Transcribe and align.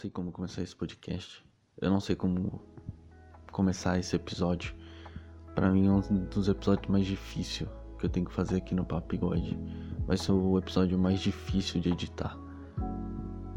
sei 0.00 0.08
como 0.08 0.32
começar 0.32 0.62
esse 0.62 0.74
podcast. 0.74 1.44
Eu 1.78 1.90
não 1.90 2.00
sei 2.00 2.16
como 2.16 2.62
começar 3.52 3.98
esse 3.98 4.16
episódio. 4.16 4.74
Para 5.54 5.70
mim 5.70 5.88
é 5.88 5.90
um 5.90 6.00
dos 6.24 6.48
episódios 6.48 6.90
mais 6.90 7.04
difíceis 7.04 7.68
que 7.98 8.06
eu 8.06 8.08
tenho 8.08 8.24
que 8.24 8.32
fazer 8.32 8.56
aqui 8.56 8.74
no 8.74 8.82
Papo 8.82 9.18
God. 9.18 9.52
Vai 10.06 10.16
ser 10.16 10.32
o 10.32 10.56
episódio 10.56 10.98
mais 10.98 11.20
difícil 11.20 11.82
de 11.82 11.90
editar. 11.90 12.34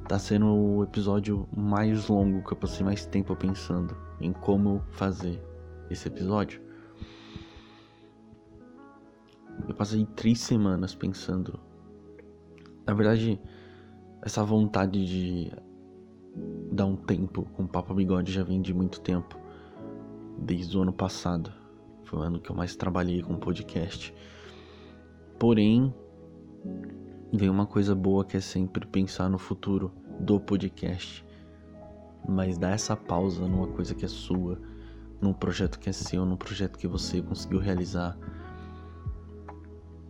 Tá 0.10 0.20
sendo 0.20 0.48
o 0.48 0.84
episódio 0.84 1.48
mais 1.56 2.10
longo 2.10 2.44
que 2.46 2.52
eu 2.52 2.58
passei 2.58 2.86
mais 2.86 3.06
tempo 3.06 3.34
pensando 3.38 3.96
em 4.20 4.34
como 4.34 4.84
fazer 4.92 5.42
esse 5.90 6.10
episódio. 6.10 6.62
Eu 9.66 9.74
passei 9.76 10.06
três 10.08 10.42
semanas 10.42 10.94
pensando. 10.94 11.58
Na 12.86 12.94
verdade, 12.94 13.40
essa 14.22 14.44
vontade 14.44 15.06
de 15.06 15.64
dar 16.72 16.86
um 16.86 16.96
tempo 16.96 17.48
com 17.54 17.64
o 17.64 17.68
Papa 17.68 17.94
Bigode 17.94 18.32
já 18.32 18.44
vem 18.44 18.62
de 18.62 18.74
muito 18.74 19.00
tempo. 19.02 19.38
Desde 20.38 20.78
o 20.78 20.82
ano 20.82 20.94
passado. 20.94 21.52
Foi 22.04 22.20
o 22.20 22.22
ano 22.22 22.40
que 22.40 22.50
eu 22.50 22.56
mais 22.56 22.76
trabalhei 22.76 23.22
com 23.22 23.36
podcast. 23.36 24.14
Porém, 25.40 25.94
vem 27.32 27.50
uma 27.50 27.66
coisa 27.66 27.94
boa 27.96 28.26
que 28.26 28.38
é 28.38 28.42
sempre 28.42 28.86
pensar 28.86 29.30
no 29.30 29.38
futuro 29.38 29.92
do 30.20 30.40
podcast. 30.40 31.26
Mas 32.28 32.58
dar 32.58 32.72
essa 32.72 32.96
pausa 32.96 33.48
numa 33.48 33.68
coisa 33.68 33.94
que 33.94 34.06
é 34.06 34.08
sua, 34.08 34.60
num 35.22 35.34
projeto 35.34 35.80
que 35.80 35.90
é 35.90 35.94
seu, 35.94 36.26
num 36.26 36.38
projeto 36.38 36.78
que 36.78 36.88
você 36.88 37.22
conseguiu 37.22 37.60
realizar 37.60 38.18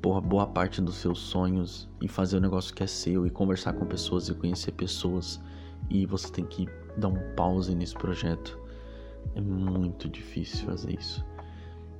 porra, 0.04 0.20
boa 0.20 0.46
parte 0.46 0.82
dos 0.82 0.96
seus 0.96 1.20
sonhos 1.20 1.90
e 2.02 2.10
fazer 2.10 2.38
um 2.38 2.42
negócio 2.42 2.76
que 2.76 2.84
é 2.84 2.88
seu 2.88 3.26
e 3.26 3.30
conversar 3.30 3.72
com 3.72 3.86
pessoas 3.86 4.28
e 4.28 4.36
conhecer 4.36 4.74
pessoas 4.74 5.42
e 5.90 6.06
você 6.06 6.32
tem 6.32 6.46
que 6.46 6.68
dar 6.98 7.10
um 7.10 7.36
pause 7.36 7.76
nesse 7.76 7.94
projeto. 7.94 8.60
É 9.36 9.42
muito 9.42 10.10
difícil 10.10 10.66
fazer 10.66 10.98
isso. 11.00 11.26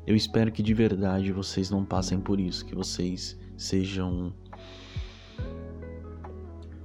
Eu 0.06 0.16
espero 0.16 0.52
que 0.52 0.62
de 0.62 0.74
verdade 0.74 1.32
vocês 1.32 1.70
não 1.70 1.86
passem 1.86 2.20
por 2.20 2.40
isso, 2.40 2.66
que 2.66 2.76
vocês 2.76 3.40
sejam 3.58 4.34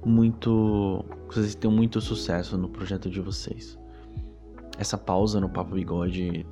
muito. 0.05 1.03
que 1.27 1.35
vocês 1.35 1.55
tenham 1.55 1.75
muito 1.75 1.99
sucesso 1.99 2.57
no 2.57 2.69
projeto 2.69 3.09
de 3.09 3.19
vocês. 3.19 3.77
Essa 4.77 4.97
pausa 4.97 5.41
no 5.41 5.49
Papo 5.49 5.75
Bigode 5.75 6.45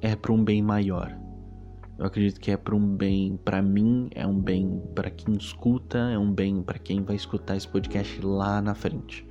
é 0.00 0.16
para 0.16 0.32
um 0.32 0.42
bem 0.42 0.60
maior. 0.60 1.16
Eu 2.00 2.06
acredito 2.06 2.40
que 2.40 2.50
é 2.50 2.56
para 2.56 2.74
um 2.74 2.96
bem 2.96 3.38
para 3.44 3.60
mim, 3.60 4.08
é 4.14 4.26
um 4.26 4.40
bem 4.40 4.82
para 4.94 5.10
quem 5.10 5.36
escuta, 5.36 5.98
é 5.98 6.18
um 6.18 6.32
bem 6.32 6.62
para 6.62 6.78
quem 6.78 7.02
vai 7.02 7.14
escutar 7.14 7.58
esse 7.58 7.68
podcast 7.68 8.24
lá 8.24 8.62
na 8.62 8.74
frente. 8.74 9.28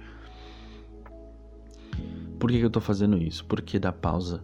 Por 2.40 2.52
que, 2.52 2.60
que 2.60 2.66
eu 2.66 2.70
tô 2.70 2.80
fazendo 2.80 3.18
isso? 3.18 3.44
Porque 3.46 3.80
da 3.80 3.92
pausa. 3.92 4.44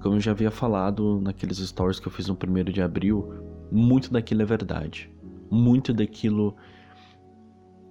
Como 0.00 0.14
eu 0.14 0.20
já 0.20 0.30
havia 0.30 0.52
falado 0.52 1.20
naqueles 1.20 1.58
stories 1.58 1.98
que 1.98 2.06
eu 2.06 2.12
fiz 2.12 2.28
no 2.28 2.36
primeiro 2.36 2.72
de 2.72 2.80
abril, 2.80 3.34
muito 3.68 4.12
daquilo 4.12 4.42
é 4.42 4.44
verdade. 4.44 5.12
Muito 5.50 5.92
daquilo 5.92 6.54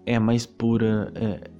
é 0.05 0.15
a 0.15 0.21
mais 0.21 0.45
pura. 0.45 1.11
É, 1.15 1.51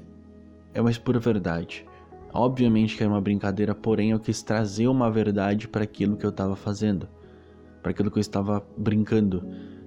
é 0.76 0.80
a 0.80 0.84
mais 0.84 0.98
pura 0.98 1.20
verdade. 1.20 1.86
Obviamente 2.34 2.96
que 2.96 3.04
era 3.04 3.12
uma 3.12 3.20
brincadeira, 3.20 3.76
porém 3.76 4.12
eu 4.12 4.22
quis 4.22 4.42
trazer 4.42 4.88
uma 4.88 5.12
verdade 5.12 5.68
para 5.68 5.84
aquilo 5.84 6.16
que 6.16 6.26
eu 6.26 6.30
estava 6.30 6.56
fazendo 6.56 7.10
para 7.82 7.92
aquilo 7.92 8.12
que 8.12 8.18
eu 8.18 8.22
estava 8.22 8.66
brincando. 8.78 9.44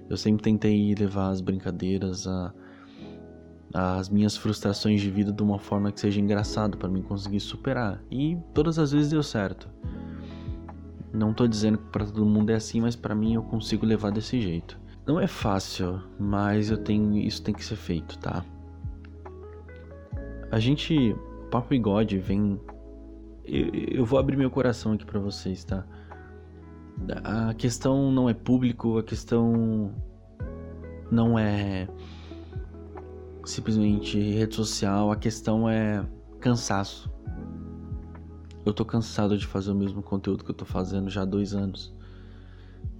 Eu 0.09 0.17
sempre 0.17 0.43
tentei 0.43 0.93
levar 0.95 1.29
as 1.29 1.41
brincadeiras, 1.41 2.27
a, 2.27 2.53
as 3.73 4.09
minhas 4.09 4.37
frustrações 4.37 5.01
de 5.01 5.09
vida 5.09 5.31
de 5.31 5.41
uma 5.41 5.57
forma 5.59 5.91
que 5.91 5.99
seja 5.99 6.19
engraçado 6.19 6.77
para 6.77 6.89
mim 6.89 7.01
conseguir 7.01 7.39
superar. 7.39 8.01
E 8.11 8.37
todas 8.53 8.77
as 8.77 8.91
vezes 8.91 9.09
deu 9.09 9.23
certo. 9.23 9.69
Não 11.13 11.33
tô 11.33 11.47
dizendo 11.47 11.77
que 11.77 11.85
para 11.85 12.05
todo 12.05 12.25
mundo 12.25 12.49
é 12.49 12.55
assim, 12.55 12.81
mas 12.81 12.95
para 12.95 13.15
mim 13.15 13.35
eu 13.35 13.43
consigo 13.43 13.85
levar 13.85 14.11
desse 14.11 14.39
jeito. 14.39 14.79
Não 15.07 15.19
é 15.19 15.27
fácil, 15.27 16.01
mas 16.19 16.69
eu 16.69 16.77
tenho 16.77 17.17
isso 17.17 17.41
tem 17.41 17.53
que 17.53 17.63
ser 17.63 17.75
feito, 17.75 18.17
tá? 18.19 18.43
A 20.51 20.59
gente, 20.59 21.15
Papo 21.49 21.73
e 21.73 21.79
God 21.79 22.11
vem 22.13 22.59
eu, 23.47 23.99
eu 23.99 24.05
vou 24.05 24.19
abrir 24.19 24.35
meu 24.35 24.49
coração 24.49 24.93
aqui 24.93 25.05
para 25.05 25.19
vocês, 25.19 25.63
tá? 25.63 25.85
A 27.23 27.53
questão 27.53 28.11
não 28.11 28.29
é 28.29 28.33
público, 28.33 28.97
a 28.97 29.03
questão 29.03 29.91
não 31.11 31.37
é 31.37 31.87
simplesmente 33.45 34.19
rede 34.19 34.55
social, 34.55 35.11
a 35.11 35.15
questão 35.15 35.69
é 35.69 36.05
cansaço. 36.39 37.11
Eu 38.65 38.73
tô 38.73 38.83
cansado 38.83 39.37
de 39.37 39.45
fazer 39.45 39.71
o 39.71 39.75
mesmo 39.75 40.01
conteúdo 40.01 40.43
que 40.43 40.49
eu 40.49 40.55
tô 40.55 40.65
fazendo 40.65 41.09
já 41.09 41.21
há 41.21 41.25
dois 41.25 41.53
anos. 41.53 41.93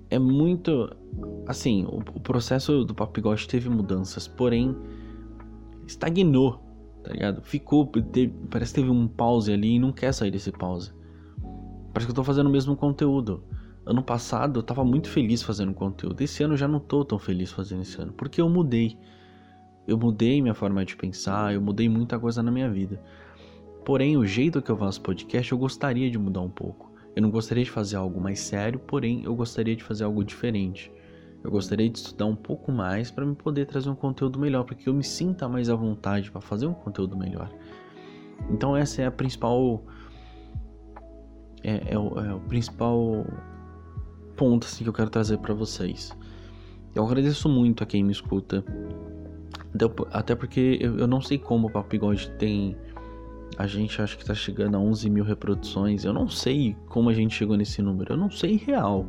É 0.09 0.19
muito. 0.19 0.95
Assim, 1.47 1.85
o, 1.85 1.97
o 1.97 2.19
processo 2.19 2.83
do 2.85 2.93
Papigote 2.93 3.47
teve 3.47 3.67
mudanças, 3.69 4.27
porém 4.27 4.75
estagnou, 5.87 6.61
tá 7.03 7.11
ligado? 7.11 7.41
Ficou. 7.41 7.87
Teve, 7.87 8.33
parece 8.51 8.73
que 8.73 8.81
teve 8.81 8.91
um 8.91 9.07
pause 9.07 9.51
ali 9.51 9.75
e 9.75 9.79
não 9.79 9.91
quer 9.91 10.13
sair 10.13 10.29
desse 10.29 10.51
pause. 10.51 10.93
Parece 11.91 12.05
que 12.05 12.11
eu 12.11 12.15
tô 12.15 12.23
fazendo 12.23 12.47
o 12.47 12.51
mesmo 12.51 12.75
conteúdo. 12.75 13.43
Ano 13.85 14.01
passado 14.01 14.59
eu 14.59 14.63
tava 14.63 14.83
muito 14.83 15.07
feliz 15.09 15.43
fazendo 15.43 15.73
conteúdo. 15.73 16.19
Esse 16.21 16.43
ano 16.43 16.53
eu 16.53 16.57
já 16.57 16.67
não 16.67 16.79
tô 16.79 17.05
tão 17.05 17.19
feliz 17.19 17.51
fazendo 17.51 17.83
esse 17.83 18.01
ano, 18.01 18.13
porque 18.13 18.41
eu 18.41 18.49
mudei. 18.49 18.97
Eu 19.87 19.97
mudei 19.97 20.41
minha 20.41 20.55
forma 20.55 20.83
de 20.83 20.95
pensar, 20.95 21.53
eu 21.53 21.61
mudei 21.61 21.87
muita 21.87 22.19
coisa 22.19 22.41
na 22.41 22.51
minha 22.51 22.69
vida. 22.69 22.99
Porém, 23.85 24.17
o 24.17 24.25
jeito 24.25 24.59
que 24.59 24.71
eu 24.71 24.77
faço 24.77 24.99
podcast, 25.01 25.51
eu 25.51 25.57
gostaria 25.59 26.09
de 26.09 26.17
mudar 26.17 26.41
um 26.41 26.49
pouco. 26.49 26.91
Eu 27.15 27.21
não 27.21 27.29
gostaria 27.29 27.63
de 27.63 27.69
fazer 27.69 27.95
algo 27.95 28.19
mais 28.19 28.39
sério, 28.39 28.79
porém 28.79 29.23
eu 29.23 29.35
gostaria 29.35 29.75
de 29.75 29.83
fazer 29.83 30.03
algo 30.03 30.23
diferente. 30.23 30.91
Eu 31.43 31.51
gostaria 31.51 31.87
de 31.87 31.99
estudar 31.99 32.25
um 32.25 32.35
pouco 32.35 32.71
mais 32.71 33.11
para 33.11 33.23
me 33.23 33.35
poder 33.35 33.67
trazer 33.67 33.87
um 33.87 33.95
conteúdo 33.95 34.39
melhor, 34.39 34.63
porque 34.63 34.89
eu 34.89 34.93
me 34.95 35.03
sinta 35.03 35.47
mais 35.47 35.69
à 35.69 35.75
vontade 35.75 36.31
para 36.31 36.41
fazer 36.41 36.65
um 36.65 36.73
conteúdo 36.73 37.15
melhor. 37.15 37.51
Então 38.49 38.75
essa 38.75 39.03
é 39.03 39.05
a 39.05 39.11
principal 39.11 39.85
é, 41.63 41.75
é, 41.75 41.93
é 41.93 41.97
o 41.97 42.39
principal 42.47 43.25
ponto 44.35 44.65
assim, 44.65 44.83
que 44.83 44.89
eu 44.89 44.93
quero 44.93 45.09
trazer 45.09 45.37
para 45.39 45.53
vocês. 45.53 46.15
Eu 46.95 47.05
agradeço 47.05 47.49
muito 47.49 47.83
a 47.83 47.85
quem 47.85 48.03
me 48.03 48.11
escuta. 48.13 48.63
Até 50.11 50.33
porque 50.33 50.79
eu, 50.79 51.05
não 51.07 51.19
sei 51.19 51.37
como 51.37 51.67
o 51.67 51.71
Papigode 51.71 52.29
tem. 52.31 52.77
A 53.57 53.67
gente 53.67 54.01
acho 54.01 54.17
que 54.17 54.25
tá 54.25 54.33
chegando 54.33 54.75
a 54.75 54.79
11 54.79 55.09
mil 55.09 55.25
reproduções. 55.25 56.05
Eu 56.05 56.13
não 56.13 56.29
sei 56.29 56.75
como 56.87 57.09
a 57.09 57.13
gente 57.13 57.35
chegou 57.35 57.57
nesse 57.57 57.81
número. 57.81 58.13
Eu 58.13 58.17
não 58.17 58.31
sei 58.31 58.55
real. 58.55 59.05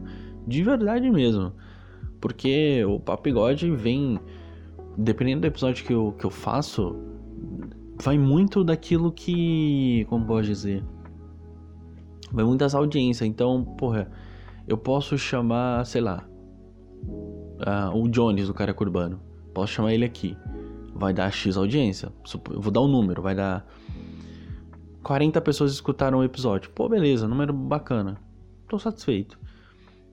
De 0.46 0.64
verdade 0.64 1.08
mesmo. 1.10 1.52
Porque 2.20 2.84
o 2.84 2.98
Papigode 2.98 3.70
vem. 3.70 4.18
Dependendo 4.98 5.42
do 5.42 5.46
episódio 5.46 5.84
que 5.84 5.92
eu, 5.92 6.14
que 6.18 6.24
eu 6.24 6.30
faço, 6.30 6.96
vai 8.02 8.18
muito 8.18 8.64
daquilo 8.64 9.12
que. 9.12 10.04
Como 10.08 10.26
pode 10.26 10.48
dizer? 10.48 10.82
Vai 12.32 12.44
muitas 12.44 12.74
audiências. 12.74 13.28
Então, 13.28 13.62
porra 13.78 14.10
eu 14.66 14.76
posso 14.76 15.16
chamar, 15.16 15.84
sei 15.86 16.00
lá, 16.00 16.26
uh, 17.06 17.96
o 17.96 18.08
Jones 18.08 18.48
do 18.48 18.54
cara 18.54 18.74
Urbano. 18.78 19.20
Posso 19.54 19.72
chamar 19.72 19.94
ele 19.94 20.04
aqui. 20.04 20.36
Vai 20.94 21.12
dar 21.12 21.30
X 21.30 21.56
audiência. 21.56 22.12
Eu 22.50 22.60
vou 22.60 22.72
dar 22.72 22.80
um 22.80 22.88
número, 22.88 23.22
vai 23.22 23.34
dar 23.34 23.66
40 25.02 25.40
pessoas 25.40 25.72
escutaram 25.72 26.18
o 26.18 26.24
episódio. 26.24 26.70
Pô, 26.70 26.88
beleza, 26.88 27.28
número 27.28 27.52
bacana. 27.52 28.20
Tô 28.68 28.78
satisfeito. 28.78 29.38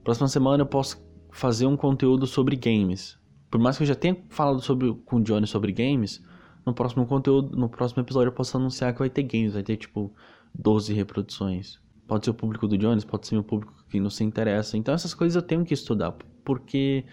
Próxima 0.04 0.28
semana 0.28 0.62
eu 0.62 0.68
posso 0.68 1.04
fazer 1.32 1.66
um 1.66 1.76
conteúdo 1.76 2.28
sobre 2.28 2.56
games. 2.56 3.18
Por 3.50 3.60
mais 3.60 3.78
que 3.78 3.84
eu 3.84 3.88
já 3.88 3.96
tenha 3.96 4.18
falado 4.30 4.62
sobre, 4.62 4.94
com 5.06 5.18
o 5.18 5.24
Johnny 5.24 5.48
sobre 5.48 5.72
games, 5.72 6.24
no 6.66 6.74
próximo 6.74 7.06
conteúdo, 7.06 7.58
no 7.58 7.70
próximo 7.70 8.02
episódio 8.02 8.30
eu 8.30 8.34
posso 8.34 8.56
anunciar 8.58 8.94
que 8.94 9.00
vai 9.00 9.10
ter 9.10 9.24
games, 9.24 9.54
vai 9.54 9.64
ter 9.64 9.78
tipo 9.78 10.14
12 10.54 10.94
reproduções. 10.94 11.80
Pode 12.14 12.26
ser 12.26 12.30
o 12.30 12.36
público 12.36 12.68
do 12.68 12.78
Jones, 12.78 13.04
pode 13.04 13.26
ser 13.26 13.38
o 13.38 13.44
público 13.44 13.74
que 13.90 14.00
não 14.00 14.12
se 14.12 14.24
interessa. 14.24 14.78
Então 14.78 14.94
essas 14.94 15.16
coisas 15.16 15.36
eu 15.36 15.42
tenho 15.42 15.66
que 15.66 15.74
estudar, 15.74 16.14
porque 16.46 17.04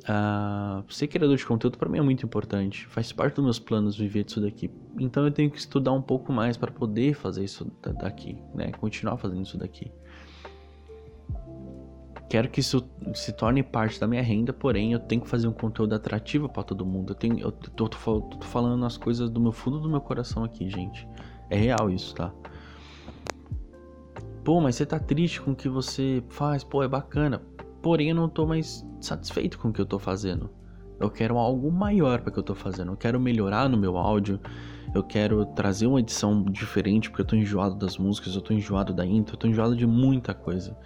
uh, 0.00 0.82
ser 0.92 1.06
criador 1.06 1.36
de 1.36 1.46
conteúdo 1.46 1.78
para 1.78 1.88
mim 1.88 1.98
é 1.98 2.02
muito 2.02 2.26
importante. 2.26 2.88
Faz 2.88 3.12
parte 3.12 3.36
dos 3.36 3.44
meus 3.44 3.60
planos 3.60 3.96
viver 3.96 4.24
disso 4.24 4.40
daqui. 4.40 4.68
Então 4.98 5.24
eu 5.24 5.30
tenho 5.30 5.48
que 5.48 5.58
estudar 5.58 5.92
um 5.92 6.02
pouco 6.02 6.32
mais 6.32 6.56
para 6.56 6.72
poder 6.72 7.14
fazer 7.14 7.44
isso 7.44 7.70
daqui, 8.00 8.36
né? 8.52 8.72
Continuar 8.72 9.16
fazendo 9.16 9.42
isso 9.42 9.56
daqui. 9.56 9.92
Quero 12.28 12.48
que 12.48 12.58
isso 12.58 12.84
se 13.14 13.32
torne 13.32 13.62
parte 13.62 14.00
da 14.00 14.08
minha 14.08 14.22
renda, 14.22 14.52
porém 14.52 14.92
eu 14.92 14.98
tenho 14.98 15.22
que 15.22 15.28
fazer 15.28 15.46
um 15.46 15.52
conteúdo 15.52 15.94
atrativo 15.94 16.48
para 16.48 16.64
todo 16.64 16.84
mundo. 16.84 17.12
Eu 17.12 17.14
tenho, 17.14 17.38
eu 17.38 17.52
tô, 17.52 17.88
tô, 17.88 18.22
tô 18.22 18.44
falando 18.44 18.84
as 18.84 18.96
coisas 18.96 19.30
do 19.30 19.38
meu 19.40 19.52
fundo 19.52 19.78
do 19.78 19.88
meu 19.88 20.00
coração 20.00 20.42
aqui, 20.42 20.68
gente. 20.68 21.06
É 21.48 21.56
real 21.56 21.88
isso, 21.88 22.12
tá? 22.12 22.34
Pô, 24.46 24.60
mas 24.60 24.76
você 24.76 24.86
tá 24.86 24.96
triste 24.96 25.40
com 25.40 25.50
o 25.50 25.56
que 25.56 25.68
você 25.68 26.22
faz, 26.28 26.62
pô, 26.62 26.80
é 26.80 26.86
bacana. 26.86 27.42
Porém, 27.82 28.10
eu 28.10 28.14
não 28.14 28.28
tô 28.28 28.46
mais 28.46 28.86
satisfeito 29.00 29.58
com 29.58 29.70
o 29.70 29.72
que 29.72 29.80
eu 29.80 29.84
tô 29.84 29.98
fazendo. 29.98 30.48
Eu 31.00 31.10
quero 31.10 31.36
algo 31.36 31.68
maior 31.72 32.20
para 32.20 32.30
que 32.30 32.38
eu 32.38 32.44
tô 32.44 32.54
fazendo. 32.54 32.92
Eu 32.92 32.96
quero 32.96 33.18
melhorar 33.18 33.68
no 33.68 33.76
meu 33.76 33.96
áudio. 33.96 34.38
Eu 34.94 35.02
quero 35.02 35.44
trazer 35.46 35.88
uma 35.88 35.98
edição 35.98 36.44
diferente 36.44 37.10
porque 37.10 37.22
eu 37.22 37.26
tô 37.26 37.34
enjoado 37.34 37.74
das 37.74 37.98
músicas, 37.98 38.36
eu 38.36 38.40
tô 38.40 38.54
enjoado 38.54 38.94
da 38.94 39.04
intro, 39.04 39.34
eu 39.34 39.38
tô 39.40 39.48
enjoado 39.48 39.74
de 39.74 39.84
muita 39.84 40.32
coisa. 40.32 40.76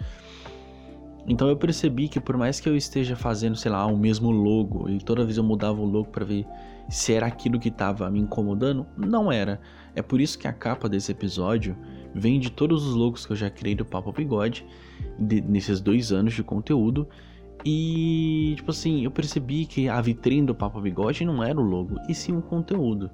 Então 1.27 1.47
eu 1.47 1.55
percebi 1.55 2.07
que 2.07 2.19
por 2.19 2.35
mais 2.37 2.59
que 2.59 2.67
eu 2.67 2.75
esteja 2.75 3.15
fazendo, 3.15 3.55
sei 3.55 3.69
lá, 3.69 3.85
o 3.85 3.95
mesmo 3.95 4.31
logo 4.31 4.89
e 4.89 4.97
toda 4.97 5.23
vez 5.23 5.37
eu 5.37 5.43
mudava 5.43 5.79
o 5.79 5.85
logo 5.85 6.09
para 6.09 6.25
ver 6.25 6.47
se 6.91 7.13
era 7.13 7.25
aquilo 7.25 7.57
que 7.57 7.69
estava 7.69 8.09
me 8.09 8.19
incomodando, 8.19 8.85
não 8.97 9.31
era. 9.31 9.61
É 9.95 10.01
por 10.01 10.19
isso 10.19 10.37
que 10.37 10.47
a 10.47 10.53
capa 10.53 10.89
desse 10.89 11.11
episódio 11.11 11.75
vem 12.13 12.39
de 12.39 12.51
todos 12.51 12.85
os 12.85 12.93
logos 12.93 13.25
que 13.25 13.31
eu 13.31 13.35
já 13.35 13.49
criei 13.49 13.75
do 13.75 13.85
Papo 13.85 14.11
Bigode 14.11 14.65
de, 15.17 15.41
nesses 15.41 15.79
dois 15.79 16.11
anos 16.11 16.33
de 16.33 16.43
conteúdo. 16.43 17.07
E, 17.63 18.53
tipo 18.57 18.71
assim, 18.71 19.05
eu 19.05 19.11
percebi 19.11 19.65
que 19.65 19.87
a 19.87 20.01
vitrine 20.01 20.45
do 20.45 20.53
Papo 20.53 20.81
Bigode 20.81 21.23
não 21.23 21.41
era 21.41 21.59
o 21.59 21.63
logo, 21.63 21.95
e 22.09 22.13
sim 22.13 22.35
o 22.35 22.41
conteúdo. 22.41 23.09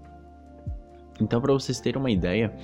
Então, 1.21 1.39
para 1.39 1.53
vocês 1.53 1.79
terem 1.79 1.99
uma 1.99 2.11
ideia, 2.11 2.55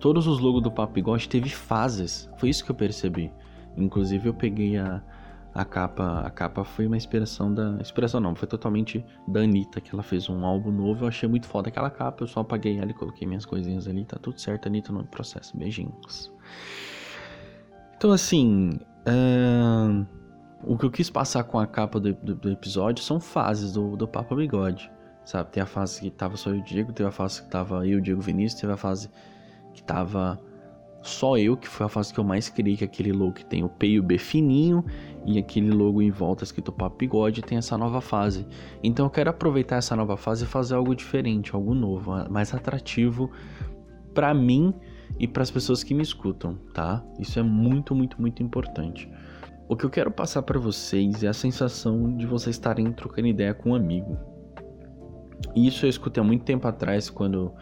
todos 0.00 0.26
os 0.26 0.40
logos 0.40 0.62
do 0.62 0.70
Papo 0.72 0.94
Bigode 0.94 1.28
teve 1.28 1.48
fases. 1.48 2.28
Foi 2.38 2.48
isso 2.48 2.64
que 2.64 2.70
eu 2.70 2.74
percebi. 2.74 3.30
Inclusive 3.76 4.28
eu 4.28 4.34
peguei 4.34 4.76
a, 4.76 5.02
a 5.54 5.64
capa, 5.64 6.22
a 6.26 6.30
capa 6.30 6.64
foi 6.64 6.86
uma 6.86 6.96
inspiração 6.96 7.54
da, 7.54 7.76
inspiração 7.80 8.20
não, 8.20 8.34
foi 8.34 8.48
totalmente 8.48 9.04
da 9.28 9.40
Anitta, 9.40 9.80
que 9.80 9.94
ela 9.94 10.02
fez 10.02 10.28
um 10.28 10.44
álbum 10.44 10.72
novo, 10.72 11.04
eu 11.04 11.08
achei 11.08 11.28
muito 11.28 11.46
foda 11.46 11.68
aquela 11.68 11.90
capa, 11.90 12.24
eu 12.24 12.26
só 12.26 12.40
apaguei 12.40 12.78
ela 12.78 12.90
e 12.90 12.94
coloquei 12.94 13.26
minhas 13.26 13.46
coisinhas 13.46 13.86
ali, 13.86 14.04
tá 14.04 14.18
tudo 14.20 14.40
certo, 14.40 14.66
Anitta 14.66 14.92
no 14.92 15.04
processo, 15.04 15.56
beijinhos. 15.56 16.32
Então 17.96 18.10
assim, 18.10 18.80
uh, 19.06 20.04
o 20.64 20.76
que 20.76 20.84
eu 20.84 20.90
quis 20.90 21.08
passar 21.08 21.44
com 21.44 21.58
a 21.58 21.66
capa 21.66 22.00
do, 22.00 22.12
do, 22.14 22.34
do 22.34 22.50
episódio 22.50 23.04
são 23.04 23.20
fases 23.20 23.74
do, 23.74 23.96
do 23.96 24.08
Papa 24.08 24.34
Bigode, 24.34 24.90
sabe? 25.24 25.52
Tem 25.52 25.62
a 25.62 25.66
fase 25.66 26.00
que 26.00 26.10
tava 26.10 26.36
só 26.36 26.50
eu 26.50 26.56
e 26.56 26.58
o 26.58 26.64
Diego, 26.64 26.92
teve 26.92 27.08
a 27.08 27.12
fase 27.12 27.42
que 27.42 27.48
tava 27.48 27.86
eu 27.86 27.92
e 27.92 27.96
o 27.96 28.02
Diego 28.02 28.20
Vinícius, 28.20 28.60
teve 28.60 28.72
a 28.72 28.76
fase 28.76 29.08
que 29.72 29.84
tava 29.84 30.40
só 31.04 31.36
eu, 31.36 31.54
que 31.54 31.68
foi 31.68 31.84
a 31.84 31.88
fase 31.88 32.12
que 32.12 32.18
eu 32.18 32.24
mais 32.24 32.48
queria, 32.48 32.76
que 32.78 32.84
é 32.84 32.86
aquele 32.86 33.12
logo 33.12 33.32
que 33.32 33.44
tem 33.44 33.62
o 33.62 33.68
P 33.68 33.88
e 33.88 34.00
o 34.00 34.02
B 34.02 34.16
fininho 34.16 34.82
e 35.26 35.38
aquele 35.38 35.70
logo 35.70 36.00
em 36.00 36.10
volta 36.10 36.44
escrito 36.44 36.72
Papo 36.72 36.96
Bigode, 36.96 37.42
tem 37.42 37.58
essa 37.58 37.76
nova 37.76 38.00
fase. 38.00 38.46
Então 38.82 39.04
eu 39.04 39.10
quero 39.10 39.28
aproveitar 39.28 39.76
essa 39.76 39.94
nova 39.94 40.16
fase 40.16 40.44
e 40.44 40.46
fazer 40.46 40.74
algo 40.74 40.94
diferente, 40.94 41.54
algo 41.54 41.74
novo, 41.74 42.10
mais 42.30 42.54
atrativo 42.54 43.30
para 44.14 44.32
mim 44.32 44.72
e 45.18 45.28
para 45.28 45.42
as 45.42 45.50
pessoas 45.50 45.84
que 45.84 45.92
me 45.92 46.02
escutam, 46.02 46.56
tá? 46.72 47.04
Isso 47.18 47.38
é 47.38 47.42
muito, 47.42 47.94
muito, 47.94 48.18
muito 48.18 48.42
importante. 48.42 49.10
O 49.68 49.76
que 49.76 49.84
eu 49.84 49.90
quero 49.90 50.10
passar 50.10 50.42
para 50.42 50.58
vocês 50.58 51.22
é 51.22 51.28
a 51.28 51.34
sensação 51.34 52.16
de 52.16 52.26
vocês 52.26 52.56
estarem 52.56 52.90
trocando 52.92 53.28
ideia 53.28 53.52
com 53.52 53.70
um 53.70 53.74
amigo. 53.74 54.16
Isso 55.54 55.84
eu 55.84 55.90
escutei 55.90 56.22
há 56.22 56.24
muito 56.24 56.44
tempo 56.44 56.66
atrás 56.66 57.10
quando 57.10 57.52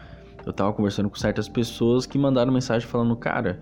eu 0.45 0.53
tava 0.53 0.73
conversando 0.73 1.09
com 1.09 1.15
certas 1.15 1.47
pessoas 1.47 2.05
que 2.05 2.17
mandaram 2.17 2.51
mensagem 2.51 2.87
falando, 2.87 3.15
cara, 3.15 3.61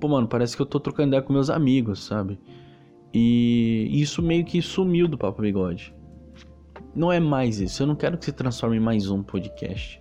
pô, 0.00 0.08
mano, 0.08 0.26
parece 0.26 0.56
que 0.56 0.62
eu 0.62 0.66
tô 0.66 0.80
trocando 0.80 1.08
ideia 1.08 1.22
com 1.22 1.32
meus 1.32 1.50
amigos, 1.50 2.04
sabe? 2.04 2.38
E 3.12 3.88
isso 3.92 4.22
meio 4.22 4.44
que 4.44 4.60
sumiu 4.60 5.08
do 5.08 5.16
Papo 5.16 5.42
Bigode. 5.42 5.94
Não 6.94 7.12
é 7.12 7.20
mais 7.20 7.60
isso. 7.60 7.82
Eu 7.82 7.86
não 7.86 7.94
quero 7.94 8.18
que 8.18 8.24
se 8.24 8.32
transforme 8.32 8.76
em 8.76 8.80
mais 8.80 9.10
um 9.10 9.22
podcast. 9.22 10.00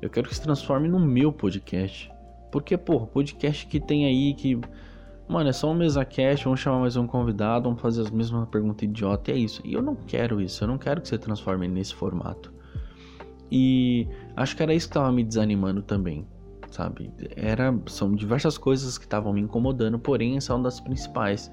Eu 0.00 0.10
quero 0.10 0.28
que 0.28 0.34
se 0.34 0.42
transforme 0.42 0.88
no 0.88 0.98
meu 0.98 1.32
podcast. 1.32 2.10
Porque, 2.52 2.76
pô, 2.76 3.06
podcast 3.06 3.66
que 3.66 3.80
tem 3.80 4.06
aí 4.06 4.34
que. 4.34 4.60
Mano, 5.28 5.48
é 5.48 5.52
só 5.52 5.70
um 5.70 5.74
mesa 5.74 6.04
cast, 6.04 6.44
vamos 6.44 6.60
chamar 6.60 6.80
mais 6.80 6.96
um 6.96 7.06
convidado, 7.06 7.64
vamos 7.64 7.80
fazer 7.80 8.02
as 8.02 8.10
mesmas 8.10 8.48
perguntas 8.48 8.82
idiota, 8.82 9.32
e 9.32 9.34
é 9.34 9.38
isso. 9.38 9.60
E 9.64 9.74
eu 9.74 9.82
não 9.82 9.96
quero 9.96 10.40
isso, 10.40 10.62
eu 10.62 10.68
não 10.68 10.78
quero 10.78 11.00
que 11.00 11.08
você 11.08 11.18
transforme 11.18 11.66
nesse 11.66 11.94
formato. 11.94 12.54
E 13.50 14.08
acho 14.36 14.56
que 14.56 14.62
era 14.62 14.74
isso 14.74 14.88
que 14.88 14.90
estava 14.90 15.12
me 15.12 15.22
desanimando 15.22 15.82
também, 15.82 16.26
sabe? 16.70 17.12
Era, 17.36 17.76
são 17.86 18.14
diversas 18.14 18.58
coisas 18.58 18.98
que 18.98 19.04
estavam 19.04 19.32
me 19.32 19.40
incomodando, 19.40 19.98
porém 19.98 20.36
essa 20.36 20.52
é 20.52 20.56
uma 20.56 20.64
das 20.64 20.80
principais. 20.80 21.50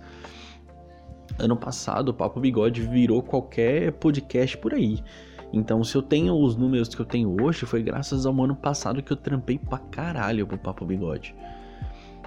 Ano 1.39 1.55
passado, 1.55 2.09
o 2.09 2.13
Papo 2.13 2.39
Bigode 2.39 2.81
virou 2.81 3.21
qualquer 3.21 3.91
podcast 3.93 4.57
por 4.57 4.73
aí. 4.73 5.03
Então, 5.51 5.83
se 5.83 5.95
eu 5.95 6.01
tenho 6.01 6.35
os 6.35 6.55
números 6.55 6.89
que 6.89 6.99
eu 6.99 7.05
tenho 7.05 7.35
hoje, 7.41 7.65
foi 7.65 7.83
graças 7.83 8.25
ao 8.25 8.43
ano 8.43 8.55
passado 8.55 9.03
que 9.03 9.13
eu 9.13 9.17
trampei 9.17 9.59
pra 9.59 9.77
caralho 9.77 10.47
pro 10.47 10.57
Papo 10.57 10.83
Bigode. 10.83 11.35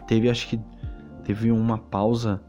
Teve, 0.06 0.30
acho 0.30 0.48
que, 0.48 0.60
teve 1.24 1.50
uma 1.50 1.76
pausa 1.76 2.40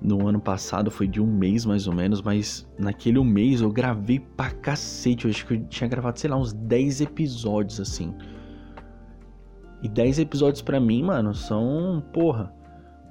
no 0.00 0.28
ano 0.28 0.40
passado 0.40 0.90
foi 0.90 1.06
de 1.06 1.20
um 1.20 1.26
mês 1.26 1.64
mais 1.64 1.86
ou 1.86 1.94
menos, 1.94 2.20
mas 2.20 2.68
naquele 2.78 3.18
um 3.18 3.24
mês 3.24 3.60
eu 3.60 3.70
gravei 3.70 4.20
pra 4.20 4.50
cacete. 4.50 5.24
Eu 5.24 5.30
acho 5.30 5.46
que 5.46 5.54
eu 5.54 5.64
tinha 5.66 5.88
gravado, 5.88 6.18
sei 6.18 6.30
lá, 6.30 6.36
uns 6.36 6.52
10 6.52 7.00
episódios 7.00 7.80
assim. 7.80 8.14
E 9.82 9.88
10 9.88 10.18
episódios 10.20 10.62
para 10.62 10.80
mim, 10.80 11.02
mano, 11.02 11.34
são. 11.34 12.02
Porra. 12.12 12.52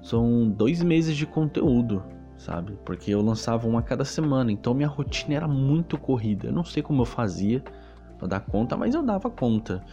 São 0.01 0.47
dois 0.47 0.83
meses 0.83 1.17
de 1.17 1.25
conteúdo, 1.25 2.03
sabe? 2.37 2.77
Porque 2.85 3.09
eu 3.09 3.23
lançava 3.23 3.67
um 3.67 3.75
a 3.75 3.81
cada 3.81 4.05
semana, 4.05 4.51
então 4.51 4.71
minha 4.75 4.87
rotina 4.87 5.33
era 5.33 5.47
muito 5.47 5.97
corrida. 5.97 6.47
Eu 6.47 6.53
não 6.53 6.63
sei 6.63 6.83
como 6.83 7.01
eu 7.01 7.05
fazia 7.05 7.63
pra 8.19 8.27
dar 8.27 8.39
conta, 8.39 8.77
mas 8.77 8.93
eu 8.93 9.01
dava 9.01 9.31
conta. 9.31 9.83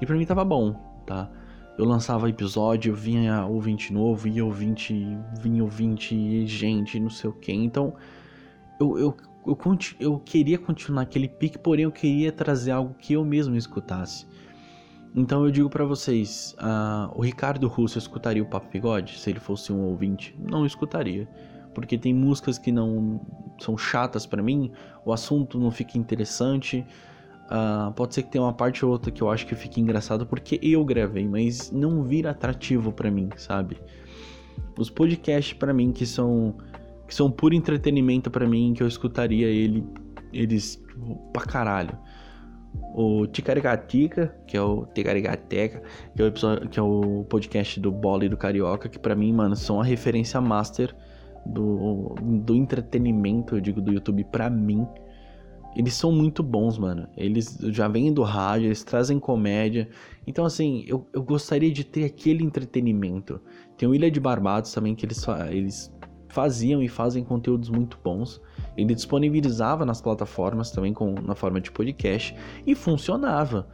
E 0.00 0.06
pra 0.06 0.16
mim 0.16 0.26
tava 0.26 0.44
bom, 0.44 0.74
tá? 1.06 1.30
Eu 1.80 1.86
lançava 1.86 2.28
episódio, 2.28 2.94
vinha 2.94 3.46
ouvinte 3.46 3.90
novo, 3.90 4.28
ia 4.28 4.44
ouvinte, 4.44 4.94
vinha 5.40 5.64
ouvinte, 5.64 6.46
gente, 6.46 7.00
não 7.00 7.08
sei 7.08 7.30
o 7.30 7.32
que. 7.32 7.50
Então, 7.50 7.94
eu, 8.78 8.98
eu, 8.98 9.16
eu, 9.46 9.58
eu 9.98 10.18
queria 10.18 10.58
continuar 10.58 11.02
aquele 11.02 11.26
pique, 11.26 11.58
porém 11.58 11.84
eu 11.84 11.90
queria 11.90 12.30
trazer 12.30 12.72
algo 12.72 12.94
que 12.98 13.14
eu 13.14 13.24
mesmo 13.24 13.56
escutasse. 13.56 14.26
Então 15.14 15.42
eu 15.42 15.50
digo 15.50 15.70
para 15.70 15.86
vocês, 15.86 16.54
uh, 16.58 17.18
o 17.18 17.22
Ricardo 17.22 17.66
Russo 17.66 17.96
escutaria 17.96 18.42
o 18.42 18.46
Papo 18.46 18.68
Bigode 18.70 19.18
se 19.18 19.30
ele 19.30 19.40
fosse 19.40 19.72
um 19.72 19.80
ouvinte? 19.80 20.38
Não 20.38 20.66
escutaria, 20.66 21.26
porque 21.74 21.96
tem 21.96 22.12
músicas 22.12 22.58
que 22.58 22.70
não 22.70 23.22
são 23.58 23.78
chatas 23.78 24.26
para 24.26 24.42
mim, 24.42 24.70
o 25.02 25.14
assunto 25.14 25.58
não 25.58 25.70
fica 25.70 25.96
interessante, 25.96 26.86
Uh, 27.50 27.90
pode 27.94 28.14
ser 28.14 28.22
que 28.22 28.30
tenha 28.30 28.44
uma 28.44 28.52
parte 28.52 28.84
ou 28.84 28.92
outra 28.92 29.10
que 29.10 29.20
eu 29.20 29.28
acho 29.28 29.44
que 29.44 29.56
fique 29.56 29.80
engraçado 29.80 30.24
porque 30.24 30.60
eu 30.62 30.84
gravei, 30.84 31.26
mas 31.26 31.72
não 31.72 32.04
vira 32.04 32.30
atrativo 32.30 32.92
para 32.92 33.10
mim, 33.10 33.28
sabe? 33.36 33.76
Os 34.78 34.88
podcasts 34.88 35.52
para 35.52 35.74
mim 35.74 35.90
que 35.90 36.06
são 36.06 36.54
que 37.08 37.14
são 37.14 37.28
puro 37.28 37.52
entretenimento 37.52 38.30
para 38.30 38.46
mim, 38.46 38.72
que 38.72 38.84
eu 38.84 38.86
escutaria 38.86 39.48
ele 39.48 39.84
eles 40.32 40.76
tipo, 40.76 41.16
pra 41.32 41.42
caralho. 41.42 41.98
O 42.94 43.26
Ticaricatica, 43.26 44.32
que 44.46 44.56
é 44.56 44.62
o 44.62 44.86
Ticaricateca, 44.86 45.82
que 46.14 46.22
é 46.22 46.30
que 46.70 46.78
é 46.78 46.82
o 46.82 47.26
podcast 47.28 47.80
do 47.80 47.90
Bola 47.90 48.26
e 48.26 48.28
do 48.28 48.36
Carioca, 48.36 48.88
que 48.88 48.98
para 48.98 49.16
mim, 49.16 49.32
mano, 49.32 49.56
são 49.56 49.80
a 49.80 49.84
referência 49.84 50.40
master 50.40 50.94
do, 51.44 52.14
do 52.44 52.54
entretenimento, 52.54 53.56
eu 53.56 53.60
digo, 53.60 53.80
do 53.80 53.92
YouTube 53.92 54.22
para 54.30 54.48
mim 54.48 54.86
eles 55.74 55.94
são 55.94 56.10
muito 56.10 56.42
bons, 56.42 56.78
mano. 56.78 57.08
Eles 57.16 57.58
já 57.68 57.86
vêm 57.86 58.12
do 58.12 58.22
rádio, 58.22 58.66
eles 58.66 58.82
trazem 58.82 59.18
comédia. 59.18 59.88
Então, 60.26 60.44
assim, 60.44 60.84
eu, 60.86 61.06
eu 61.12 61.22
gostaria 61.22 61.70
de 61.70 61.84
ter 61.84 62.04
aquele 62.04 62.44
entretenimento. 62.44 63.40
Tem 63.76 63.88
o 63.88 63.94
Ilha 63.94 64.10
de 64.10 64.18
Barbados 64.18 64.72
também, 64.72 64.94
que 64.94 65.06
eles, 65.06 65.24
eles 65.50 65.92
faziam 66.28 66.82
e 66.82 66.88
fazem 66.88 67.22
conteúdos 67.22 67.70
muito 67.70 67.98
bons. 68.02 68.40
Ele 68.76 68.94
disponibilizava 68.94 69.84
nas 69.84 70.00
plataformas 70.00 70.70
também, 70.70 70.92
com, 70.92 71.14
na 71.14 71.34
forma 71.34 71.60
de 71.60 71.70
podcast, 71.70 72.34
e 72.66 72.74
funcionava. 72.74 73.68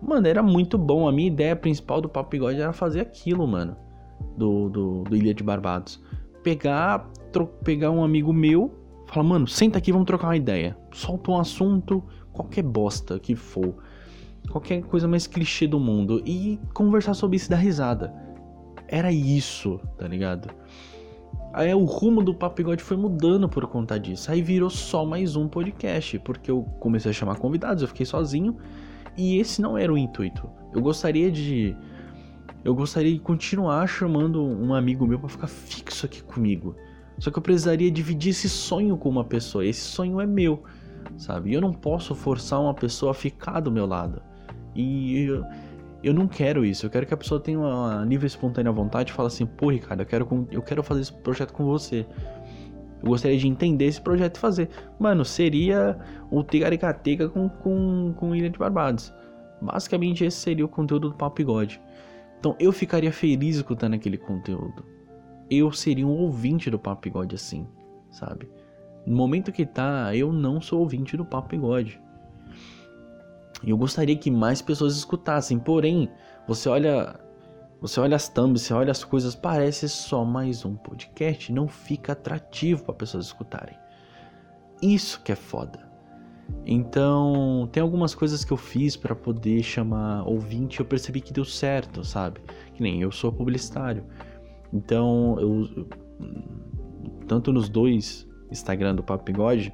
Mano, 0.00 0.26
era 0.28 0.42
muito 0.42 0.78
bom. 0.78 1.08
A 1.08 1.12
minha 1.12 1.28
ideia 1.28 1.56
principal 1.56 2.00
do 2.00 2.08
Papo 2.08 2.30
Bigode 2.30 2.60
era 2.60 2.72
fazer 2.72 3.00
aquilo, 3.00 3.46
mano. 3.46 3.76
Do, 4.36 4.68
do, 4.68 5.02
do 5.02 5.16
Ilha 5.16 5.34
de 5.34 5.42
Barbados. 5.42 6.00
Pegar, 6.44 7.10
pegar 7.64 7.90
um 7.90 8.04
amigo 8.04 8.32
meu 8.32 8.81
Fala, 9.12 9.26
mano, 9.26 9.46
senta 9.46 9.76
aqui, 9.76 9.92
vamos 9.92 10.06
trocar 10.06 10.28
uma 10.28 10.36
ideia. 10.36 10.74
Solta 10.90 11.30
um 11.30 11.38
assunto, 11.38 12.02
qualquer 12.32 12.62
bosta 12.62 13.18
que 13.18 13.36
for. 13.36 13.74
Qualquer 14.50 14.82
coisa 14.84 15.06
mais 15.06 15.26
clichê 15.26 15.66
do 15.66 15.78
mundo. 15.78 16.22
E 16.24 16.58
conversar 16.72 17.12
sobre 17.12 17.36
isso 17.36 17.48
e 17.48 17.50
dar 17.50 17.56
risada. 17.56 18.10
Era 18.88 19.12
isso, 19.12 19.78
tá 19.98 20.08
ligado? 20.08 20.48
Aí 21.52 21.74
o 21.74 21.84
rumo 21.84 22.22
do 22.22 22.34
Papo 22.34 22.56
Bigode 22.56 22.82
foi 22.82 22.96
mudando 22.96 23.50
por 23.50 23.66
conta 23.66 24.00
disso. 24.00 24.32
Aí 24.32 24.40
virou 24.40 24.70
só 24.70 25.04
mais 25.04 25.36
um 25.36 25.46
podcast, 25.46 26.18
porque 26.20 26.50
eu 26.50 26.62
comecei 26.80 27.10
a 27.10 27.14
chamar 27.14 27.36
convidados, 27.36 27.82
eu 27.82 27.88
fiquei 27.88 28.06
sozinho. 28.06 28.56
E 29.14 29.36
esse 29.36 29.60
não 29.60 29.76
era 29.76 29.92
o 29.92 29.98
intuito. 29.98 30.48
Eu 30.72 30.80
gostaria 30.80 31.30
de. 31.30 31.76
Eu 32.64 32.74
gostaria 32.74 33.12
de 33.12 33.20
continuar 33.20 33.86
chamando 33.86 34.42
um 34.42 34.72
amigo 34.72 35.06
meu 35.06 35.18
para 35.18 35.28
ficar 35.28 35.48
fixo 35.48 36.06
aqui 36.06 36.22
comigo. 36.22 36.74
Só 37.18 37.30
que 37.30 37.38
eu 37.38 37.42
precisaria 37.42 37.90
dividir 37.90 38.30
esse 38.30 38.48
sonho 38.48 38.96
com 38.96 39.08
uma 39.08 39.24
pessoa. 39.24 39.64
Esse 39.64 39.80
sonho 39.80 40.20
é 40.20 40.26
meu, 40.26 40.62
sabe? 41.16 41.50
E 41.50 41.54
eu 41.54 41.60
não 41.60 41.72
posso 41.72 42.14
forçar 42.14 42.60
uma 42.60 42.74
pessoa 42.74 43.12
a 43.12 43.14
ficar 43.14 43.60
do 43.60 43.70
meu 43.70 43.86
lado. 43.86 44.22
E 44.74 45.24
eu, 45.24 45.44
eu 46.02 46.12
não 46.12 46.26
quero 46.26 46.64
isso. 46.64 46.86
Eu 46.86 46.90
quero 46.90 47.06
que 47.06 47.14
a 47.14 47.16
pessoa 47.16 47.40
tenha 47.40 47.58
uma 47.58 48.04
nível 48.04 48.26
espontânea 48.26 48.72
vontade 48.72 49.10
e 49.10 49.14
fale 49.14 49.28
assim: 49.28 49.46
pô, 49.46 49.70
Ricardo, 49.70 50.00
eu 50.00 50.06
quero, 50.06 50.48
eu 50.50 50.62
quero 50.62 50.82
fazer 50.82 51.02
esse 51.02 51.12
projeto 51.12 51.52
com 51.52 51.64
você. 51.64 52.06
Eu 53.02 53.08
gostaria 53.08 53.36
de 53.36 53.48
entender 53.48 53.86
esse 53.86 54.00
projeto 54.00 54.36
e 54.36 54.40
fazer. 54.40 54.68
Mano, 54.98 55.24
seria 55.24 55.98
o 56.30 56.42
Ticaricateca 56.42 57.28
com, 57.28 57.48
com, 57.48 58.14
com 58.16 58.34
Ilha 58.34 58.48
de 58.48 58.58
Barbados. 58.58 59.12
Basicamente, 59.60 60.24
esse 60.24 60.38
seria 60.38 60.64
o 60.64 60.68
conteúdo 60.68 61.10
do 61.10 61.14
Papo 61.14 61.36
Bigode. 61.36 61.80
Então, 62.38 62.56
eu 62.58 62.72
ficaria 62.72 63.12
feliz 63.12 63.56
escutando 63.56 63.94
aquele 63.94 64.16
conteúdo. 64.16 64.84
Eu 65.54 65.70
seria 65.70 66.06
um 66.06 66.16
ouvinte 66.16 66.70
do 66.70 66.78
Papo 66.78 67.02
Bigode 67.02 67.34
assim, 67.34 67.66
sabe? 68.10 68.48
No 69.04 69.14
momento 69.14 69.52
que 69.52 69.66
tá, 69.66 70.16
eu 70.16 70.32
não 70.32 70.62
sou 70.62 70.80
ouvinte 70.80 71.14
do 71.14 71.26
Papo 71.26 71.50
Bigode. 71.50 72.00
Eu 73.62 73.76
gostaria 73.76 74.16
que 74.16 74.30
mais 74.30 74.62
pessoas 74.62 74.96
escutassem. 74.96 75.58
Porém, 75.58 76.08
você 76.48 76.70
olha, 76.70 77.20
você 77.82 78.00
olha 78.00 78.16
as 78.16 78.30
thumbs, 78.30 78.62
você 78.62 78.72
olha 78.72 78.92
as 78.92 79.04
coisas, 79.04 79.34
parece 79.34 79.90
só 79.90 80.24
mais 80.24 80.64
um 80.64 80.74
podcast, 80.74 81.52
não 81.52 81.68
fica 81.68 82.12
atrativo 82.12 82.84
para 82.84 82.94
pessoas 82.94 83.26
escutarem. 83.26 83.76
Isso 84.80 85.20
que 85.22 85.32
é 85.32 85.36
foda. 85.36 85.86
Então, 86.64 87.68
tem 87.70 87.82
algumas 87.82 88.14
coisas 88.14 88.42
que 88.42 88.54
eu 88.54 88.56
fiz 88.56 88.96
para 88.96 89.14
poder 89.14 89.62
chamar 89.62 90.26
ouvinte, 90.26 90.80
eu 90.80 90.86
percebi 90.86 91.20
que 91.20 91.32
deu 91.32 91.44
certo, 91.44 92.02
sabe? 92.02 92.40
Que 92.72 92.82
nem 92.82 93.02
eu 93.02 93.12
sou 93.12 93.30
publicitário. 93.30 94.02
Então, 94.72 95.36
eu 95.38 95.86
tanto 97.26 97.52
nos 97.52 97.68
dois 97.68 98.28
Instagram 98.50 98.94
do 98.94 99.02
Papo 99.02 99.24
Bigode, 99.24 99.72